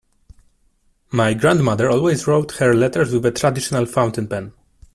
My 1.11 1.35
grandmother 1.35 1.87
always 1.87 2.25
wrote 2.25 2.53
her 2.53 2.73
letters 2.73 3.13
with 3.13 3.23
a 3.27 3.31
traditional 3.31 3.85
fountain 3.85 4.27
pen. 4.27 4.51